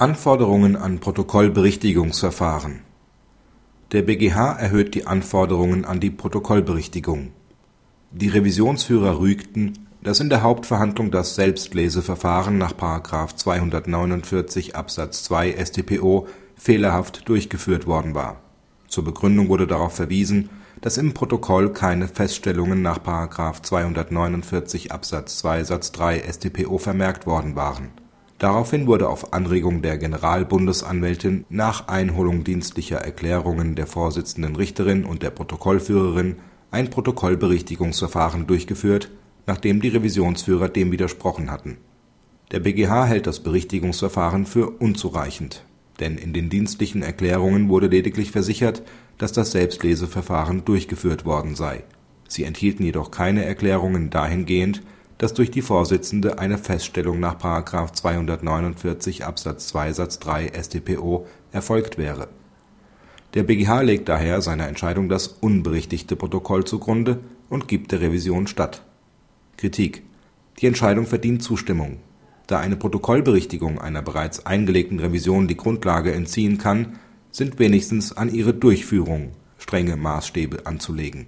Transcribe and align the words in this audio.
Anforderungen 0.00 0.76
an 0.76 1.00
Protokollberichtigungsverfahren 1.00 2.82
Der 3.90 4.02
BgH 4.02 4.52
erhöht 4.52 4.94
die 4.94 5.08
Anforderungen 5.08 5.84
an 5.84 5.98
die 5.98 6.10
Protokollberichtigung. 6.10 7.32
Die 8.12 8.28
Revisionsführer 8.28 9.18
rügten, 9.18 9.88
dass 10.00 10.20
in 10.20 10.28
der 10.28 10.42
Hauptverhandlung 10.44 11.10
das 11.10 11.34
Selbstleseverfahren 11.34 12.58
nach§ 12.58 12.74
249 13.36 14.76
Absatz 14.76 15.24
2 15.24 15.56
StPO 15.64 16.28
fehlerhaft 16.54 17.28
durchgeführt 17.28 17.88
worden 17.88 18.14
war. 18.14 18.38
Zur 18.86 19.02
Begründung 19.02 19.48
wurde 19.48 19.66
darauf 19.66 19.96
verwiesen, 19.96 20.48
dass 20.80 20.96
im 20.96 21.12
Protokoll 21.12 21.72
keine 21.72 22.06
Feststellungen 22.06 22.82
nach§ 22.82 22.98
249 23.64 24.92
Absatz 24.92 25.38
2 25.38 25.64
Satz 25.64 25.90
3 25.90 26.20
StPO 26.20 26.78
vermerkt 26.78 27.26
worden 27.26 27.56
waren 27.56 27.88
Daraufhin 28.38 28.86
wurde 28.86 29.08
auf 29.08 29.32
Anregung 29.32 29.82
der 29.82 29.98
Generalbundesanwältin 29.98 31.44
nach 31.48 31.88
Einholung 31.88 32.44
dienstlicher 32.44 32.98
Erklärungen 32.98 33.74
der 33.74 33.88
Vorsitzenden 33.88 34.54
Richterin 34.54 35.04
und 35.04 35.24
der 35.24 35.30
Protokollführerin 35.30 36.36
ein 36.70 36.88
Protokollberichtigungsverfahren 36.88 38.46
durchgeführt, 38.46 39.10
nachdem 39.46 39.80
die 39.80 39.88
Revisionsführer 39.88 40.68
dem 40.68 40.92
widersprochen 40.92 41.50
hatten. 41.50 41.78
Der 42.52 42.60
BgH 42.60 43.06
hält 43.06 43.26
das 43.26 43.40
Berichtigungsverfahren 43.40 44.46
für 44.46 44.70
unzureichend, 44.70 45.64
denn 45.98 46.16
in 46.16 46.32
den 46.32 46.48
dienstlichen 46.48 47.02
Erklärungen 47.02 47.68
wurde 47.68 47.88
lediglich 47.88 48.30
versichert, 48.30 48.82
dass 49.18 49.32
das 49.32 49.50
Selbstleseverfahren 49.50 50.64
durchgeführt 50.64 51.24
worden 51.24 51.56
sei. 51.56 51.82
Sie 52.28 52.44
enthielten 52.44 52.84
jedoch 52.84 53.10
keine 53.10 53.44
Erklärungen 53.44 54.10
dahingehend 54.10 54.82
dass 55.18 55.34
durch 55.34 55.50
die 55.50 55.62
Vorsitzende 55.62 56.38
eine 56.38 56.58
Feststellung 56.58 57.18
nach§ 57.20 57.38
249 57.92 59.24
Absatz 59.24 59.68
2 59.68 59.92
Satz 59.92 60.18
3 60.20 60.52
StPO 60.62 61.26
erfolgt 61.52 61.98
wäre. 61.98 62.28
Der 63.34 63.42
BgH 63.42 63.82
legt 63.82 64.08
daher 64.08 64.40
seiner 64.40 64.68
Entscheidung 64.68 65.08
das 65.08 65.26
unberichtigte 65.26 66.16
Protokoll 66.16 66.64
zugrunde 66.64 67.18
und 67.50 67.68
gibt 67.68 67.92
der 67.92 68.00
Revision 68.00 68.46
statt. 68.46 68.82
Kritik 69.56 70.02
Die 70.60 70.66
Entscheidung 70.66 71.06
verdient 71.06 71.42
Zustimmung. 71.42 71.98
Da 72.46 72.60
eine 72.60 72.76
Protokollberichtigung 72.76 73.78
einer 73.78 74.00
bereits 74.00 74.46
eingelegten 74.46 75.00
Revision 75.00 75.48
die 75.48 75.56
Grundlage 75.56 76.12
entziehen 76.12 76.56
kann, 76.56 76.98
sind 77.30 77.58
wenigstens 77.58 78.16
an 78.16 78.32
ihre 78.32 78.54
Durchführung 78.54 79.32
strenge 79.58 79.96
Maßstäbe 79.96 80.64
anzulegen 80.64 81.26